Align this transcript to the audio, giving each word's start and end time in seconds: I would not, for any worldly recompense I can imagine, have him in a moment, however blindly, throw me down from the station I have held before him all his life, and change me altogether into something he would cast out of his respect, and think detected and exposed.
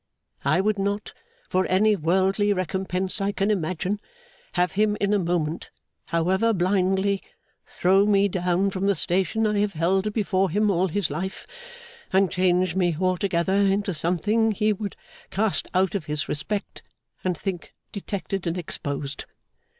I 0.43 0.61
would 0.61 0.79
not, 0.79 1.13
for 1.47 1.67
any 1.67 1.95
worldly 1.95 2.53
recompense 2.53 3.21
I 3.21 3.31
can 3.31 3.51
imagine, 3.51 4.01
have 4.53 4.71
him 4.71 4.97
in 4.99 5.13
a 5.13 5.19
moment, 5.19 5.69
however 6.07 6.53
blindly, 6.53 7.21
throw 7.67 8.07
me 8.07 8.27
down 8.27 8.71
from 8.71 8.87
the 8.87 8.95
station 8.95 9.45
I 9.45 9.59
have 9.59 9.73
held 9.73 10.11
before 10.11 10.49
him 10.49 10.71
all 10.71 10.87
his 10.87 11.11
life, 11.11 11.45
and 12.11 12.31
change 12.31 12.75
me 12.75 12.97
altogether 12.99 13.53
into 13.53 13.93
something 13.93 14.53
he 14.53 14.73
would 14.73 14.95
cast 15.29 15.67
out 15.71 15.93
of 15.93 16.05
his 16.05 16.27
respect, 16.27 16.81
and 17.23 17.37
think 17.37 17.75
detected 17.91 18.47
and 18.47 18.57
exposed. 18.57 19.25